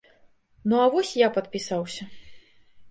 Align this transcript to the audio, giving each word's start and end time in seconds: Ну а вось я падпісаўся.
Ну 0.71 0.75
а 0.85 0.87
вось 0.95 1.11
я 1.25 1.29
падпісаўся. 1.37 2.03